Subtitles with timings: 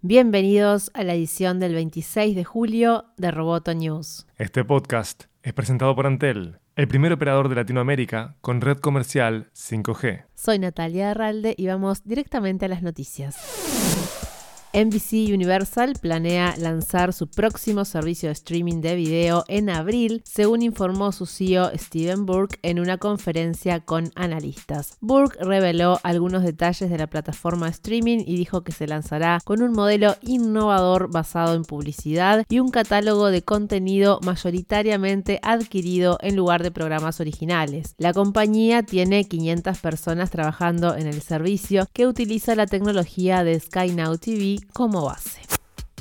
[0.00, 4.28] Bienvenidos a la edición del 26 de julio de Roboto News.
[4.36, 10.26] Este podcast es presentado por Antel, el primer operador de Latinoamérica con red comercial 5G.
[10.36, 14.27] Soy Natalia Arralde y vamos directamente a las noticias.
[14.74, 21.10] NBC Universal planea lanzar su próximo servicio de streaming de video en abril, según informó
[21.12, 24.98] su CEO Steven Burke en una conferencia con analistas.
[25.00, 29.72] Burke reveló algunos detalles de la plataforma streaming y dijo que se lanzará con un
[29.72, 36.70] modelo innovador basado en publicidad y un catálogo de contenido mayoritariamente adquirido en lugar de
[36.70, 37.94] programas originales.
[37.96, 43.92] La compañía tiene 500 personas trabajando en el servicio que utiliza la tecnología de Sky
[43.92, 45.47] Now TV como base.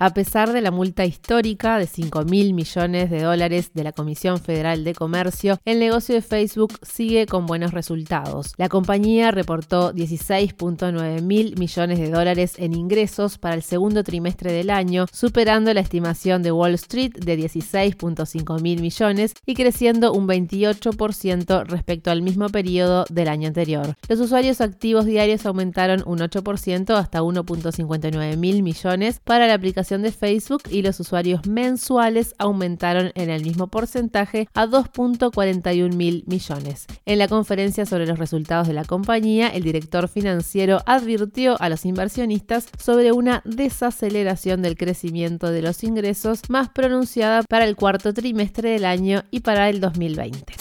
[0.00, 4.38] A pesar de la multa histórica de 5 mil millones de dólares de la Comisión
[4.38, 8.52] Federal de Comercio, el negocio de Facebook sigue con buenos resultados.
[8.58, 14.70] La compañía reportó 16.9 mil millones de dólares en ingresos para el segundo trimestre del
[14.70, 21.64] año, superando la estimación de Wall Street de 16.5 mil millones y creciendo un 28%
[21.66, 23.96] respecto al mismo periodo del año anterior.
[24.08, 30.12] Los usuarios activos diarios aumentaron un 8% hasta 1.59 mil millones para la aplicación de
[30.12, 36.86] Facebook y los usuarios mensuales aumentaron en el mismo porcentaje a 2.41 mil millones.
[37.06, 41.86] En la conferencia sobre los resultados de la compañía, el director financiero advirtió a los
[41.86, 48.70] inversionistas sobre una desaceleración del crecimiento de los ingresos más pronunciada para el cuarto trimestre
[48.70, 50.57] del año y para el 2020.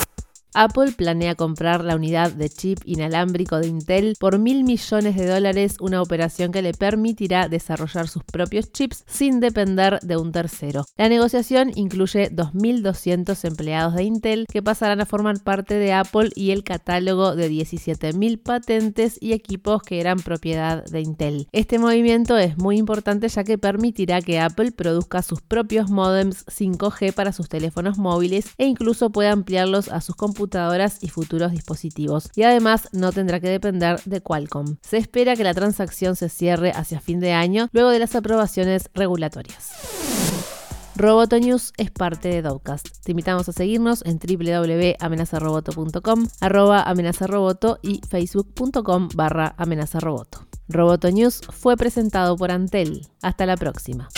[0.54, 5.78] Apple planea comprar la unidad de chip inalámbrico de Intel por mil millones de dólares,
[5.80, 10.86] una operación que le permitirá desarrollar sus propios chips sin depender de un tercero.
[10.98, 16.52] La negociación incluye 2.200 empleados de Intel que pasarán a formar parte de Apple y
[16.52, 21.48] el catálogo de 17.000 patentes y equipos que eran propiedad de Intel.
[21.52, 27.14] Este movimiento es muy importante ya que permitirá que Apple produzca sus propios modems 5G
[27.14, 32.30] para sus teléfonos móviles e incluso pueda ampliarlos a sus computadoras y futuros dispositivos.
[32.36, 34.78] Y además no tendrá que depender de Qualcomm.
[34.82, 38.90] Se espera que la transacción se cierre hacia fin de año luego de las aprobaciones
[38.94, 39.72] regulatorias.
[40.96, 42.88] Roboto News es parte de Dowcast.
[43.04, 50.48] Te invitamos a seguirnos en www.amenazaroboto.com, amenazaroboto y facebook.com barra amenazaroboto.
[50.68, 53.06] Roboto News fue presentado por Antel.
[53.22, 54.10] Hasta la próxima.